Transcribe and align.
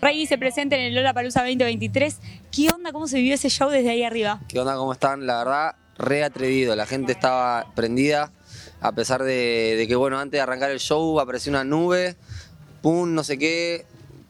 Rey 0.00 0.26
se 0.26 0.38
presenta 0.38 0.76
en 0.76 0.82
el 0.82 0.94
Lola 0.94 1.14
Palusa 1.14 1.40
2023. 1.40 2.18
¿Qué 2.52 2.68
onda? 2.74 2.92
¿Cómo 2.92 3.08
se 3.08 3.16
vivió 3.16 3.34
ese 3.34 3.48
show 3.48 3.70
desde 3.70 3.90
ahí 3.90 4.02
arriba? 4.02 4.40
¿Qué 4.48 4.58
onda? 4.60 4.76
¿Cómo 4.76 4.92
están? 4.92 5.26
La 5.26 5.38
verdad, 5.38 5.76
re 5.98 6.24
atrevido. 6.24 6.76
La 6.76 6.86
gente 6.86 7.12
estaba 7.12 7.72
prendida. 7.74 8.32
A 8.80 8.92
pesar 8.92 9.22
de, 9.22 9.74
de 9.76 9.88
que, 9.88 9.96
bueno, 9.96 10.18
antes 10.18 10.38
de 10.38 10.40
arrancar 10.42 10.70
el 10.70 10.80
show 10.80 11.18
apareció 11.18 11.50
una 11.50 11.64
nube, 11.64 12.16
pum, 12.82 13.14
no 13.14 13.24
sé 13.24 13.38
qué, 13.38 13.86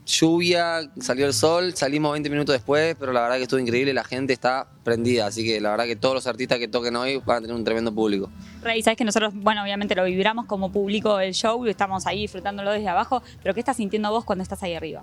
lluvia, 0.07 0.89
salió 1.01 1.27
el 1.27 1.35
sol, 1.35 1.75
salimos 1.75 2.13
20 2.13 2.31
minutos 2.31 2.55
después, 2.55 2.97
pero 2.99 3.13
la 3.13 3.23
verdad 3.23 3.37
que 3.37 3.43
estuvo 3.43 3.61
increíble, 3.61 3.93
la 3.93 4.05
gente 4.05 4.33
está 4.33 4.69
prendida, 4.85 5.27
así 5.27 5.45
que 5.45 5.61
la 5.61 5.71
verdad 5.71 5.85
que 5.85 5.97
todos 5.97 6.15
los 6.15 6.27
artistas 6.27 6.59
que 6.59 6.69
toquen 6.69 6.95
hoy 6.97 7.21
van 7.27 7.39
a 7.39 7.41
tener 7.41 7.57
un 7.57 7.65
tremendo 7.65 7.93
público. 7.93 8.31
Rey, 8.63 8.83
sabes 8.83 8.97
que 8.97 9.05
nosotros, 9.05 9.35
bueno, 9.35 9.63
obviamente 9.63 9.95
lo 9.95 10.05
vibramos 10.05 10.47
como 10.47 10.71
público 10.71 11.19
el 11.19 11.35
show 11.35 11.67
y 11.67 11.71
estamos 11.71 12.07
ahí 12.07 12.23
disfrutándolo 12.23 12.71
desde 12.71 12.89
abajo, 12.89 13.23
pero 13.43 13.53
¿qué 13.53 13.61
estás 13.61 13.77
sintiendo 13.77 14.11
vos 14.11 14.25
cuando 14.25 14.43
estás 14.43 14.63
ahí 14.63 14.75
arriba? 14.75 15.03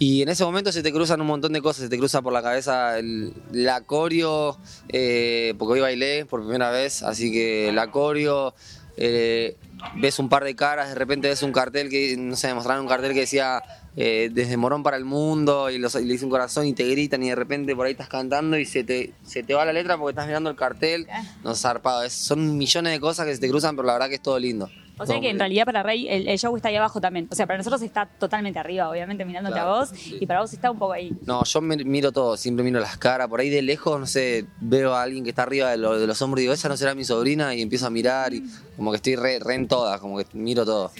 Y 0.00 0.22
en 0.22 0.28
ese 0.28 0.44
momento 0.44 0.70
se 0.70 0.82
te 0.82 0.92
cruzan 0.92 1.20
un 1.20 1.26
montón 1.26 1.52
de 1.52 1.60
cosas, 1.60 1.84
se 1.84 1.88
te 1.88 1.98
cruza 1.98 2.22
por 2.22 2.32
la 2.32 2.40
cabeza 2.40 2.98
el, 2.98 3.32
la 3.50 3.80
coreo, 3.80 4.56
eh, 4.90 5.54
porque 5.58 5.74
hoy 5.74 5.80
bailé 5.80 6.24
por 6.24 6.42
primera 6.42 6.70
vez, 6.70 7.02
así 7.02 7.32
que 7.32 7.72
la 7.72 7.90
coreo, 7.90 8.54
eh, 8.98 9.56
ves 9.96 10.18
un 10.18 10.28
par 10.28 10.44
de 10.44 10.54
caras, 10.56 10.88
de 10.88 10.94
repente 10.96 11.28
ves 11.28 11.42
un 11.42 11.52
cartel 11.52 11.88
que, 11.88 12.16
no 12.18 12.34
sé, 12.36 12.52
mostraron 12.52 12.82
un 12.82 12.88
cartel 12.88 13.12
que 13.14 13.20
decía 13.20 13.62
eh, 13.96 14.28
desde 14.32 14.56
Morón 14.56 14.82
para 14.82 14.96
el 14.96 15.04
mundo 15.04 15.70
y, 15.70 15.78
los, 15.78 15.94
y 15.94 16.04
le 16.04 16.12
dice 16.12 16.24
un 16.24 16.30
corazón 16.30 16.66
y 16.66 16.72
te 16.72 16.84
gritan 16.88 17.22
y 17.22 17.28
de 17.30 17.34
repente 17.34 17.74
por 17.76 17.86
ahí 17.86 17.92
estás 17.92 18.08
cantando 18.08 18.58
y 18.58 18.64
se 18.64 18.84
te, 18.84 19.12
se 19.24 19.42
te 19.42 19.54
va 19.54 19.64
la 19.64 19.72
letra 19.72 19.96
porque 19.96 20.10
estás 20.10 20.26
mirando 20.26 20.50
el 20.50 20.56
cartel, 20.56 21.06
no 21.44 21.54
zarpado, 21.54 22.02
es- 22.04 22.12
son 22.12 22.56
millones 22.58 22.92
de 22.92 23.00
cosas 23.00 23.26
que 23.26 23.34
se 23.34 23.40
te 23.40 23.48
cruzan, 23.48 23.76
pero 23.76 23.86
la 23.86 23.94
verdad 23.94 24.08
que 24.08 24.16
es 24.16 24.22
todo 24.22 24.38
lindo. 24.38 24.68
O 24.98 25.06
sea 25.06 25.20
que 25.20 25.30
en 25.30 25.38
realidad 25.38 25.64
para 25.64 25.82
Rey 25.82 26.06
el, 26.08 26.28
el 26.28 26.38
show 26.38 26.54
está 26.56 26.68
ahí 26.68 26.76
abajo 26.76 27.00
también. 27.00 27.28
O 27.30 27.34
sea, 27.34 27.46
para 27.46 27.58
nosotros 27.58 27.80
está 27.82 28.06
totalmente 28.06 28.58
arriba, 28.58 28.88
obviamente 28.90 29.24
mirándote 29.24 29.54
Claro, 29.54 29.74
a 29.74 29.78
vos, 29.80 29.88
sí. 29.90 30.18
y 30.20 30.26
para 30.26 30.40
vos 30.40 30.52
está 30.52 30.70
un 30.70 30.78
poco 30.78 30.92
ahí. 30.92 31.12
No, 31.26 31.44
yo 31.44 31.60
miro 31.60 32.12
todo, 32.12 32.36
siempre 32.36 32.64
miro 32.64 32.80
las 32.80 32.96
caras. 32.98 33.28
Por 33.28 33.40
ahí 33.40 33.50
de 33.50 33.62
lejos, 33.62 33.98
no 34.00 34.06
sé, 34.06 34.46
veo 34.60 34.94
a 34.94 35.02
alguien 35.02 35.24
que 35.24 35.30
está 35.30 35.42
arriba 35.44 35.70
de, 35.70 35.76
lo- 35.76 35.98
de 35.98 36.06
los 36.06 36.20
hombros 36.22 36.40
y 36.40 36.42
digo, 36.42 36.52
esa 36.54 36.68
no 36.68 36.76
será 36.76 36.94
mi 36.94 37.04
sobrina, 37.04 37.54
y 37.54 37.62
empiezo 37.62 37.86
a 37.86 37.90
mirar 37.90 38.34
y 38.34 38.42
como 38.76 38.90
que 38.90 38.96
estoy 38.96 39.16
re, 39.16 39.38
re 39.38 39.54
en 39.54 39.68
todas, 39.68 40.00
como 40.00 40.18
que 40.18 40.26
miro 40.32 40.64
todo. 40.64 40.90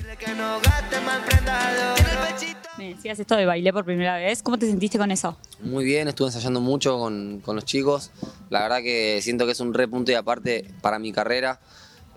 Me 2.76 2.90
decías 2.94 3.18
esto 3.18 3.34
de 3.36 3.44
bailé 3.44 3.72
por 3.72 3.84
primera 3.84 4.16
vez. 4.16 4.42
¿Cómo 4.42 4.56
te 4.58 4.66
sentiste 4.66 4.98
con 4.98 5.10
eso? 5.10 5.36
Muy 5.60 5.84
bien, 5.84 6.06
estuve 6.06 6.28
ensayando 6.28 6.60
mucho 6.60 6.96
con, 6.98 7.40
con 7.44 7.56
los 7.56 7.64
chicos. 7.64 8.12
La 8.50 8.60
verdad 8.62 8.78
que 8.78 9.18
siento 9.22 9.46
que 9.46 9.52
es 9.52 9.60
un 9.60 9.74
re 9.74 9.88
punto 9.88 10.12
y 10.12 10.14
aparte 10.14 10.64
para 10.80 10.98
mi 11.00 11.10
carrera. 11.12 11.58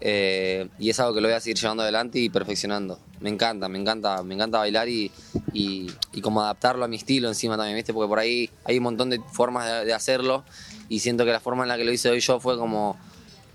Eh, 0.01 0.67
y 0.79 0.89
es 0.89 0.99
algo 0.99 1.13
que 1.13 1.21
lo 1.21 1.27
voy 1.27 1.35
a 1.35 1.39
seguir 1.39 1.57
llevando 1.57 1.83
adelante 1.83 2.19
y 2.19 2.29
perfeccionando. 2.29 2.99
Me 3.19 3.29
encanta, 3.29 3.69
me 3.69 3.77
encanta, 3.79 4.23
me 4.23 4.33
encanta 4.33 4.57
bailar 4.57 4.89
y, 4.89 5.11
y, 5.53 5.87
y 6.11 6.21
como 6.21 6.41
adaptarlo 6.41 6.83
a 6.83 6.87
mi 6.87 6.95
estilo 6.97 7.27
encima 7.27 7.55
también, 7.55 7.75
¿viste? 7.77 7.93
Porque 7.93 8.09
por 8.09 8.19
ahí 8.19 8.49
hay 8.65 8.77
un 8.77 8.83
montón 8.83 9.09
de 9.11 9.19
formas 9.31 9.67
de, 9.69 9.85
de 9.85 9.93
hacerlo 9.93 10.43
y 10.89 10.99
siento 10.99 11.23
que 11.23 11.31
la 11.31 11.39
forma 11.39 11.63
en 11.63 11.69
la 11.69 11.77
que 11.77 11.85
lo 11.85 11.91
hice 11.91 12.09
hoy 12.09 12.19
yo 12.19 12.39
fue 12.39 12.57
como 12.57 12.97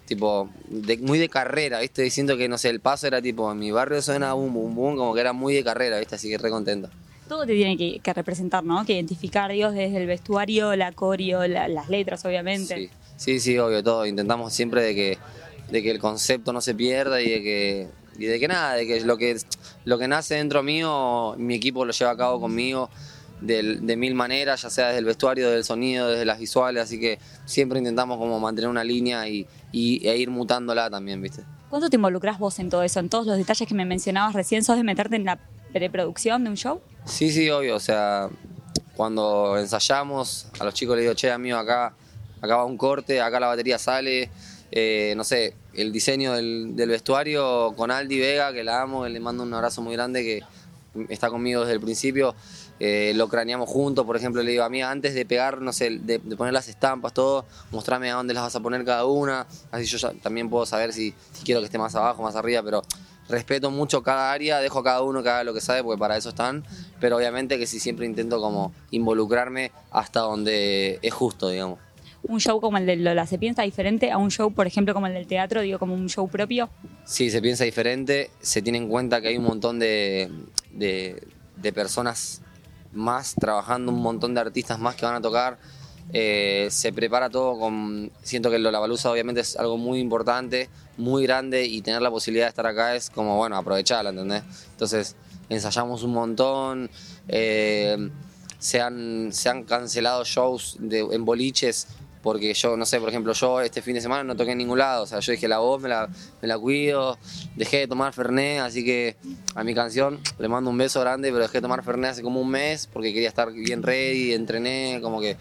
tipo 0.06 0.48
de- 0.68 0.98
muy 0.98 1.18
de 1.18 1.28
carrera, 1.28 1.80
¿viste? 1.80 2.06
Y 2.06 2.10
siento 2.10 2.36
que, 2.36 2.48
no 2.48 2.58
sé, 2.58 2.70
el 2.70 2.78
paso 2.80 3.08
era 3.08 3.20
tipo, 3.20 3.50
en 3.50 3.58
mi 3.58 3.72
barrio 3.72 4.00
suena 4.02 4.32
boom, 4.34 4.54
boom, 4.54 4.74
boom, 4.74 4.96
como 4.96 5.14
que 5.14 5.20
era 5.20 5.32
muy 5.32 5.52
de 5.54 5.64
carrera, 5.64 5.98
¿viste? 5.98 6.14
Así 6.14 6.28
que 6.28 6.38
re 6.38 6.48
contento. 6.50 6.88
Todo 7.28 7.44
te 7.44 7.54
tiene 7.54 7.76
que, 7.76 7.98
que 7.98 8.12
representar, 8.14 8.62
¿no? 8.62 8.84
Que 8.84 8.92
identificar, 8.92 9.50
Dios, 9.50 9.74
desde 9.74 9.96
el 9.96 10.06
vestuario, 10.06 10.76
la 10.76 10.92
coreo, 10.92 11.44
la- 11.48 11.66
las 11.66 11.88
letras, 11.88 12.24
obviamente. 12.24 12.76
Sí, 12.76 12.90
sí, 13.16 13.40
sí, 13.40 13.58
obvio, 13.58 13.82
todo. 13.82 14.06
Intentamos 14.06 14.52
siempre 14.52 14.80
de 14.84 14.94
que, 14.94 15.18
de 15.70 15.82
que 15.82 15.90
el 15.90 15.98
concepto 15.98 16.52
no 16.52 16.60
se 16.60 16.74
pierda 16.74 17.20
y 17.20 17.28
de 17.30 17.42
que, 17.42 17.88
y 18.18 18.24
de 18.26 18.38
que 18.40 18.48
nada, 18.48 18.74
de 18.74 18.86
que 18.86 19.00
lo 19.02 19.16
que 19.16 19.36
lo 19.84 19.98
que 19.98 20.08
nace 20.08 20.36
dentro 20.36 20.62
mío, 20.62 21.34
mi 21.38 21.54
equipo 21.56 21.84
lo 21.84 21.92
lleva 21.92 22.10
a 22.12 22.16
cabo 22.16 22.40
conmigo 22.40 22.88
de 23.40 23.96
mil 23.96 24.14
maneras, 24.14 24.62
ya 24.62 24.70
sea 24.70 24.86
desde 24.86 25.00
el 25.00 25.04
vestuario, 25.04 25.46
desde 25.46 25.58
el 25.58 25.64
sonido, 25.64 26.08
desde 26.08 26.24
las 26.24 26.38
visuales, 26.38 26.82
así 26.84 26.98
que 26.98 27.18
siempre 27.44 27.78
intentamos 27.78 28.16
como 28.16 28.40
mantener 28.40 28.70
una 28.70 28.82
línea 28.82 29.28
y, 29.28 29.46
y- 29.72 30.08
e 30.08 30.16
ir 30.16 30.30
mutándola 30.30 30.88
también, 30.88 31.20
¿viste? 31.20 31.42
¿Cuánto 31.68 31.90
te 31.90 31.96
involucras 31.96 32.38
vos 32.38 32.58
en 32.60 32.70
todo 32.70 32.82
eso, 32.82 32.98
en 33.00 33.10
todos 33.10 33.26
los 33.26 33.36
detalles 33.36 33.68
que 33.68 33.74
me 33.74 33.84
mencionabas 33.84 34.34
recién? 34.34 34.64
¿Sos 34.64 34.76
de 34.78 34.84
meterte 34.84 35.16
en 35.16 35.24
la 35.26 35.38
preproducción 35.72 36.44
de 36.44 36.50
un 36.50 36.56
show? 36.56 36.80
Sí, 37.04 37.30
sí, 37.30 37.50
obvio. 37.50 37.76
O 37.76 37.80
sea, 37.80 38.30
cuando 38.96 39.58
ensayamos, 39.58 40.46
a 40.58 40.64
los 40.64 40.72
chicos 40.74 40.96
les 40.96 41.02
digo, 41.04 41.14
che, 41.14 41.30
amigo, 41.30 41.58
acá, 41.58 41.92
acá 42.40 42.56
va 42.56 42.64
un 42.64 42.78
corte, 42.78 43.20
acá 43.20 43.38
la 43.40 43.48
batería 43.48 43.78
sale. 43.78 44.30
eh, 44.72 45.12
no 45.16 45.24
sé, 45.24 45.54
el 45.76 45.92
diseño 45.92 46.32
del, 46.32 46.74
vestuario 46.74 47.74
con 47.76 47.90
Aldi 47.90 48.18
Vega, 48.18 48.52
que 48.52 48.64
la 48.64 48.82
amo, 48.82 49.04
que 49.04 49.10
le 49.10 49.20
mando 49.20 49.42
un 49.42 49.52
abrazo 49.54 49.82
muy 49.82 49.94
grande, 49.94 50.22
que 50.22 50.42
está 51.12 51.28
conmigo 51.28 51.60
desde 51.60 51.74
el 51.74 51.80
principio. 51.80 52.34
eh, 52.78 53.12
lo 53.14 53.28
craneamos 53.28 53.68
juntos, 53.68 54.04
por 54.04 54.16
ejemplo, 54.16 54.42
le 54.42 54.50
digo, 54.50 54.62
amiga, 54.62 54.90
antes 54.90 55.14
de 55.14 55.24
pegar, 55.24 55.62
no 55.62 55.72
sé, 55.72 55.98
de, 55.98 56.18
poner 56.18 56.52
las 56.52 56.68
estampas, 56.68 57.14
todo, 57.14 57.46
mostrame 57.70 58.10
a 58.10 58.14
dónde 58.14 58.34
las 58.34 58.42
vas 58.42 58.56
a 58.56 58.60
poner 58.60 58.84
cada 58.84 59.06
una, 59.06 59.46
así 59.70 59.86
yo 59.86 60.10
también 60.16 60.50
puedo 60.50 60.66
saber 60.66 60.92
si, 60.92 61.14
si 61.32 61.44
quiero 61.44 61.60
que 61.60 61.66
esté 61.66 61.78
más 61.78 61.94
abajo, 61.94 62.22
más 62.22 62.36
arriba, 62.36 62.62
pero 62.62 62.82
respeto 63.28 63.70
mucho 63.70 64.02
cada 64.02 64.32
área, 64.32 64.58
dejo 64.60 64.80
a 64.80 64.84
cada 64.84 65.02
uno 65.02 65.22
que 65.22 65.28
haga 65.28 65.44
lo 65.44 65.54
que 65.54 65.60
sabe, 65.60 65.82
porque 65.82 65.98
para 65.98 66.16
eso 66.16 66.28
están, 66.28 66.64
pero 67.00 67.16
obviamente 67.16 67.58
que 67.58 67.66
sí 67.66 67.80
siempre 67.80 68.06
intento 68.06 68.40
como 68.40 68.72
involucrarme 68.90 69.72
hasta 69.90 70.20
donde 70.20 70.98
es 71.02 71.14
justo, 71.14 71.48
digamos. 71.48 71.78
¿Un 72.22 72.40
show 72.40 72.60
como 72.60 72.78
el 72.78 72.86
de 72.86 72.96
Lola 72.96 73.26
se 73.26 73.38
piensa 73.38 73.62
diferente 73.62 74.10
a 74.10 74.18
un 74.18 74.30
show, 74.30 74.52
por 74.52 74.66
ejemplo, 74.66 74.94
como 74.94 75.06
el 75.06 75.14
del 75.14 75.26
teatro, 75.26 75.60
digo, 75.60 75.78
como 75.78 75.94
un 75.94 76.08
show 76.08 76.28
propio? 76.28 76.68
Sí, 77.04 77.30
se 77.30 77.40
piensa 77.40 77.64
diferente, 77.64 78.30
se 78.40 78.62
tiene 78.62 78.78
en 78.78 78.88
cuenta 78.88 79.20
que 79.20 79.28
hay 79.28 79.36
un 79.36 79.44
montón 79.44 79.78
de, 79.78 80.30
de- 80.72 81.22
personas 81.72 82.42
más 82.92 83.34
trabajando, 83.34 83.92
un 83.92 84.00
montón 84.00 84.34
de 84.34 84.40
artistas 84.40 84.78
más 84.78 84.94
que 84.96 85.04
van 85.06 85.14
a 85.16 85.20
tocar. 85.20 85.58
Eh, 86.12 86.68
se 86.70 86.92
prepara 86.92 87.28
todo 87.28 87.58
con. 87.58 88.10
Siento 88.22 88.50
que 88.50 88.58
la 88.60 88.78
baluza 88.78 89.10
obviamente 89.10 89.40
es 89.40 89.56
algo 89.56 89.76
muy 89.76 89.98
importante, 89.98 90.68
muy 90.96 91.24
grande 91.24 91.64
y 91.66 91.82
tener 91.82 92.00
la 92.00 92.10
posibilidad 92.10 92.46
de 92.46 92.50
estar 92.50 92.66
acá 92.66 92.94
es 92.94 93.10
como, 93.10 93.36
bueno, 93.36 93.56
aprovecharla, 93.56 94.10
¿entendés? 94.10 94.44
Entonces, 94.70 95.16
ensayamos 95.48 96.02
un 96.04 96.12
montón. 96.12 96.90
eh, 97.28 98.10
se, 98.58 98.80
han, 98.80 99.28
se 99.32 99.48
han 99.50 99.64
cancelado 99.64 100.24
shows 100.24 100.78
en 100.80 101.24
boliches 101.24 101.88
porque 102.26 102.52
yo, 102.54 102.76
no 102.76 102.84
sé, 102.84 102.98
por 102.98 103.08
ejemplo, 103.08 103.32
yo 103.34 103.60
este 103.60 103.80
fin 103.80 103.94
de 103.94 104.00
semana 104.00 104.24
no 104.24 104.34
toqué 104.34 104.50
en 104.50 104.58
ningún 104.58 104.80
lado, 104.80 105.04
o 105.04 105.06
sea, 105.06 105.20
yo 105.20 105.30
dije 105.30 105.46
la 105.46 105.58
voz 105.58 105.80
me 105.80 105.88
la, 105.88 106.08
me 106.42 106.48
la 106.48 106.58
cuido, 106.58 107.16
dejé 107.54 107.76
de 107.78 107.86
tomar 107.86 108.12
Fernet, 108.12 108.58
así 108.62 108.84
que 108.84 109.14
a 109.54 109.62
mi 109.62 109.76
canción 109.76 110.18
le 110.36 110.48
mando 110.48 110.68
un 110.68 110.76
beso 110.76 111.00
grande, 111.00 111.30
pero 111.30 111.42
dejé 111.42 111.58
de 111.58 111.62
tomar 111.62 111.84
Fernet 111.84 112.10
hace 112.10 112.22
como 112.22 112.40
un 112.40 112.50
mes 112.50 112.88
porque 112.92 113.12
quería 113.12 113.28
estar 113.28 113.52
bien 113.52 113.80
ready, 113.84 114.32
entrené, 114.32 114.98
como 115.00 115.20
que 115.20 115.36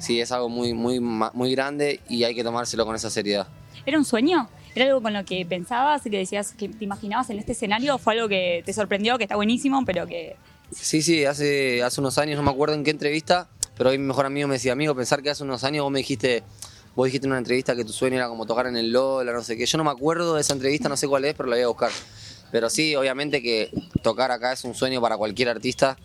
sí, 0.00 0.20
es 0.20 0.32
algo 0.32 0.48
muy, 0.48 0.74
muy, 0.74 0.98
muy 0.98 1.52
grande 1.52 2.00
y 2.08 2.24
hay 2.24 2.34
que 2.34 2.42
tomárselo 2.42 2.84
con 2.84 2.96
esa 2.96 3.08
seriedad. 3.08 3.46
¿Era 3.86 3.96
un 3.96 4.04
sueño? 4.04 4.48
¿Era 4.74 4.86
algo 4.86 5.00
con 5.00 5.12
lo 5.12 5.24
que 5.24 5.46
pensabas, 5.46 6.02
que 6.02 6.10
decías, 6.10 6.54
que 6.54 6.68
te 6.68 6.84
imaginabas 6.84 7.30
en 7.30 7.38
este 7.38 7.52
escenario? 7.52 7.94
¿O 7.94 7.98
fue 7.98 8.14
algo 8.14 8.26
que 8.26 8.64
te 8.66 8.72
sorprendió, 8.72 9.16
que 9.16 9.22
está 9.22 9.36
buenísimo, 9.36 9.84
pero 9.86 10.08
que... 10.08 10.34
Sí, 10.72 11.02
sí, 11.02 11.24
hace, 11.24 11.84
hace 11.84 12.00
unos 12.00 12.18
años, 12.18 12.36
no 12.36 12.42
me 12.42 12.50
acuerdo 12.50 12.74
en 12.74 12.82
qué 12.82 12.90
entrevista, 12.90 13.48
pero 13.76 13.90
hoy 13.90 13.98
mi 13.98 14.06
mejor 14.06 14.26
amigo 14.26 14.48
me 14.48 14.54
decía, 14.54 14.72
amigo, 14.72 14.94
pensar 14.94 15.22
que 15.22 15.30
hace 15.30 15.42
unos 15.44 15.64
años 15.64 15.82
vos 15.84 15.92
me 15.92 15.98
dijiste, 15.98 16.42
vos 16.94 17.06
dijiste 17.06 17.26
en 17.26 17.32
una 17.32 17.38
entrevista 17.38 17.76
que 17.76 17.84
tu 17.84 17.92
sueño 17.92 18.16
era 18.16 18.28
como 18.28 18.46
tocar 18.46 18.66
en 18.66 18.76
el 18.76 18.90
Lola, 18.90 19.32
no 19.32 19.42
sé 19.42 19.56
qué. 19.56 19.66
Yo 19.66 19.78
no 19.78 19.84
me 19.84 19.90
acuerdo 19.90 20.34
de 20.34 20.40
esa 20.40 20.52
entrevista, 20.54 20.88
no 20.88 20.96
sé 20.96 21.06
cuál 21.08 21.24
es, 21.24 21.34
pero 21.34 21.48
la 21.48 21.56
voy 21.56 21.62
a 21.64 21.68
buscar. 21.68 21.90
Pero 22.52 22.70
sí, 22.70 22.94
obviamente 22.94 23.42
que 23.42 23.70
tocar 24.02 24.30
acá 24.30 24.52
es 24.52 24.64
un 24.64 24.74
sueño 24.74 25.00
para 25.00 25.16
cualquier 25.16 25.48
artista 25.48 25.96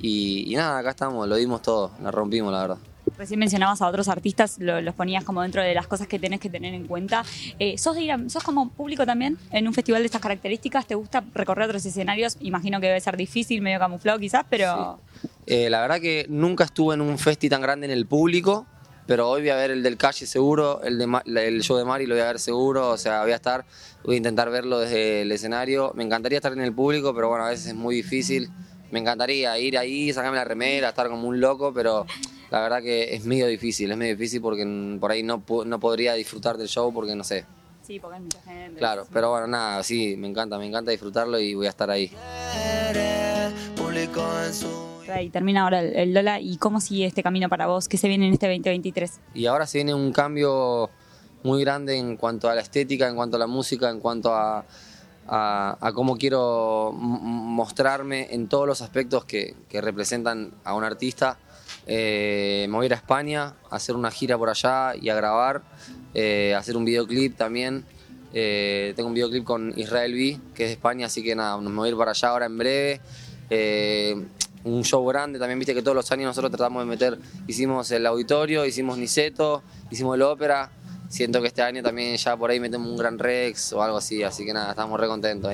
y, 0.00 0.50
y 0.52 0.56
nada, 0.56 0.78
acá 0.78 0.90
estamos, 0.90 1.28
lo 1.28 1.36
dimos 1.36 1.62
todo, 1.62 1.92
la 2.02 2.10
rompimos, 2.10 2.52
la 2.52 2.60
verdad. 2.62 2.78
Recién 3.18 3.38
mencionabas 3.38 3.82
a 3.82 3.86
otros 3.86 4.08
artistas, 4.08 4.56
lo- 4.58 4.80
los 4.80 4.94
ponías 4.94 5.24
como 5.24 5.42
dentro 5.42 5.62
de 5.62 5.74
las 5.74 5.86
cosas 5.86 6.06
que 6.06 6.18
tenés 6.18 6.40
que 6.40 6.48
tener 6.48 6.72
en 6.72 6.86
cuenta. 6.86 7.22
Eh, 7.58 7.76
¿sos, 7.76 7.94
de 7.94 8.02
ir 8.02 8.12
a- 8.12 8.28
¿Sos 8.28 8.42
como 8.42 8.70
público 8.70 9.04
también 9.04 9.36
en 9.52 9.68
un 9.68 9.74
festival 9.74 10.00
de 10.02 10.06
estas 10.06 10.22
características? 10.22 10.86
¿Te 10.86 10.94
gusta 10.94 11.22
recorrer 11.34 11.66
otros 11.66 11.84
escenarios? 11.84 12.38
Imagino 12.40 12.80
que 12.80 12.86
debe 12.86 13.00
ser 13.00 13.16
difícil, 13.18 13.60
medio 13.60 13.78
camuflado 13.78 14.18
quizás, 14.18 14.44
pero... 14.48 15.00
Eh, 15.46 15.70
la 15.70 15.80
verdad 15.80 16.00
que 16.00 16.26
nunca 16.28 16.64
estuve 16.64 16.94
en 16.94 17.00
un 17.00 17.18
festi 17.18 17.48
tan 17.48 17.60
grande 17.60 17.86
en 17.86 17.92
el 17.92 18.06
público, 18.06 18.66
pero 19.06 19.28
hoy 19.28 19.40
voy 19.40 19.50
a 19.50 19.56
ver 19.56 19.70
el 19.72 19.82
del 19.82 19.96
calle 19.96 20.26
seguro, 20.26 20.82
el, 20.82 20.98
de 20.98 21.48
el 21.48 21.62
show 21.62 21.76
de 21.76 21.84
Mari 21.84 22.06
lo 22.06 22.14
voy 22.14 22.22
a 22.22 22.26
ver 22.26 22.38
seguro, 22.38 22.90
o 22.90 22.96
sea, 22.96 23.22
voy 23.22 23.32
a 23.32 23.36
estar, 23.36 23.64
voy 24.04 24.14
a 24.14 24.18
intentar 24.18 24.50
verlo 24.50 24.78
desde 24.78 25.22
el 25.22 25.32
escenario. 25.32 25.92
Me 25.96 26.04
encantaría 26.04 26.38
estar 26.38 26.52
en 26.52 26.60
el 26.60 26.72
público, 26.72 27.14
pero 27.14 27.28
bueno, 27.28 27.44
a 27.44 27.50
veces 27.50 27.66
es 27.66 27.74
muy 27.74 27.96
difícil. 27.96 28.50
Me 28.92 29.00
encantaría 29.00 29.58
ir 29.58 29.78
ahí, 29.78 30.12
sacarme 30.12 30.36
la 30.36 30.44
remera, 30.44 30.90
estar 30.90 31.08
como 31.08 31.26
un 31.26 31.40
loco, 31.40 31.72
pero 31.72 32.06
la 32.50 32.60
verdad 32.60 32.82
que 32.82 33.14
es 33.14 33.24
medio 33.24 33.46
difícil, 33.46 33.90
es 33.90 33.96
medio 33.96 34.14
difícil 34.14 34.40
porque 34.40 34.64
por 35.00 35.10
ahí 35.10 35.22
no, 35.22 35.42
no 35.66 35.80
podría 35.80 36.14
disfrutar 36.14 36.56
del 36.56 36.68
show 36.68 36.92
porque 36.92 37.14
no 37.14 37.24
sé. 37.24 37.46
Sí, 37.82 37.98
porque 37.98 38.16
hay 38.16 38.22
mucha 38.22 38.42
gente. 38.42 38.78
Claro, 38.78 39.06
pero 39.12 39.30
bueno, 39.30 39.46
nada, 39.48 39.82
sí, 39.82 40.16
me 40.16 40.28
encanta, 40.28 40.58
me 40.58 40.66
encanta 40.66 40.92
disfrutarlo 40.92 41.38
y 41.40 41.54
voy 41.54 41.66
a 41.66 41.70
estar 41.70 41.90
ahí. 41.90 42.12
Y 45.18 45.30
termina 45.30 45.62
ahora 45.62 45.80
el, 45.80 46.14
Lola. 46.14 46.40
¿Y 46.40 46.56
cómo 46.58 46.80
sigue 46.80 47.06
este 47.06 47.22
camino 47.22 47.48
para 47.48 47.66
vos? 47.66 47.88
¿Qué 47.88 47.96
se 47.96 48.08
viene 48.08 48.26
en 48.26 48.34
este 48.34 48.46
2023? 48.46 49.20
Y 49.34 49.46
ahora 49.46 49.66
se 49.66 49.78
viene 49.78 49.94
un 49.94 50.12
cambio 50.12 50.90
muy 51.42 51.62
grande 51.62 51.96
en 51.96 52.16
cuanto 52.16 52.48
a 52.48 52.54
la 52.54 52.60
estética, 52.60 53.08
en 53.08 53.16
cuanto 53.16 53.36
a 53.36 53.40
la 53.40 53.46
música, 53.46 53.90
en 53.90 54.00
cuanto 54.00 54.34
a, 54.34 54.64
a, 55.26 55.92
cómo 55.94 56.16
quiero 56.16 56.92
mostrarme 56.92 58.28
en 58.30 58.48
todos 58.48 58.66
los 58.66 58.82
aspectos 58.82 59.24
que, 59.24 59.54
representan 59.72 60.52
a 60.64 60.74
un 60.74 60.84
artista. 60.84 61.38
Eh, 61.86 62.66
me 62.68 62.76
voy 62.76 62.84
a 62.84 62.86
ir 62.86 62.92
a 62.92 62.96
España 62.96 63.54
a 63.70 63.76
hacer 63.76 63.96
una 63.96 64.10
gira 64.10 64.36
por 64.36 64.50
allá 64.50 64.94
y 65.00 65.08
a 65.08 65.14
grabar, 65.14 65.62
eh, 66.14 66.54
hacer 66.56 66.76
un 66.76 66.84
videoclip 66.84 67.36
también. 67.36 67.84
Eh, 68.32 68.92
tengo 68.96 69.08
un 69.08 69.14
videoclip 69.14 69.44
con 69.44 69.72
Israel 69.76 70.12
B, 70.12 70.38
que 70.54 70.64
es 70.64 70.68
de 70.70 70.74
España, 70.74 71.06
así 71.06 71.22
que 71.22 71.34
nada, 71.34 71.56
me 71.58 71.70
voy 71.70 71.88
a 71.88 71.92
ir 71.92 71.96
para 71.96 72.10
allá 72.10 72.28
ahora 72.28 72.46
en 72.46 72.58
breve. 72.58 73.00
Un 73.50 74.84
show 74.84 75.04
grande, 75.06 75.38
también 75.38 75.58
viste 75.58 75.74
que 75.74 75.82
todos 75.82 75.94
los 75.94 76.10
años 76.12 76.26
nosotros 76.26 76.50
tratamos 76.50 76.82
de 76.82 76.86
meter, 76.86 77.18
hicimos 77.46 77.90
el 77.90 78.06
auditorio, 78.06 78.64
hicimos 78.66 78.98
Niceto, 78.98 79.62
hicimos 79.90 80.14
el 80.16 80.22
ópera, 80.22 80.70
siento 81.08 81.40
que 81.40 81.48
este 81.48 81.62
año 81.62 81.82
también 81.82 82.16
ya 82.16 82.36
por 82.36 82.50
ahí 82.50 82.60
metemos 82.60 82.88
un 82.88 82.96
gran 82.96 83.18
Rex 83.18 83.72
o 83.72 83.82
algo 83.82 83.98
así, 83.98 84.22
así 84.22 84.44
que 84.44 84.52
nada, 84.52 84.70
estamos 84.70 84.98
re 84.98 85.06
contentos, 85.08 85.52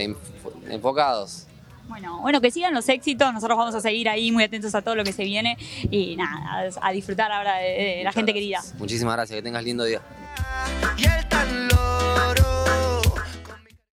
enfocados. 0.69 1.47
Bueno, 1.89 2.21
bueno, 2.21 2.41
que 2.41 2.51
sigan 2.51 2.75
los 2.75 2.89
éxitos, 2.89 3.33
nosotros 3.33 3.57
vamos 3.57 3.75
a 3.75 3.81
seguir 3.81 4.09
ahí 4.09 4.33
muy 4.33 4.43
atentos 4.43 4.75
a 4.75 4.83
todo 4.83 4.97
lo 4.97 5.05
que 5.05 5.13
se 5.13 5.23
viene 5.23 5.57
y 5.91 6.17
nada, 6.17 6.69
a 6.81 6.91
disfrutar 6.91 7.31
ahora 7.31 7.59
de, 7.59 8.03
la 8.03 8.13
gente 8.13 8.35
querida. 8.35 8.61
Muchísimas 8.79 9.15
gracias, 9.15 9.37
que 9.37 9.43
tengas 9.43 9.63
lindo 9.63 9.85
día. 9.85 10.03